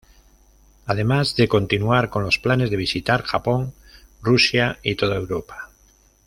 Además 0.87 1.35
de 1.35 1.47
continuar 1.47 2.09
con 2.09 2.23
los 2.23 2.39
planes 2.39 2.71
de 2.71 2.75
visitar, 2.75 3.21
Japón, 3.21 3.75
Rusia 4.23 4.79
y 4.81 4.95
toda 4.95 5.15
Europa. 5.17 5.69